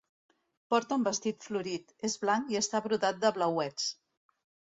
Porta 0.73 0.95
un 0.99 1.03
vestit 1.07 1.45
florit: 1.49 1.93
és 2.09 2.17
blanc 2.23 2.49
i 2.55 2.59
està 2.63 2.81
brodat 2.87 3.23
de 3.27 3.33
blauets. 3.39 3.87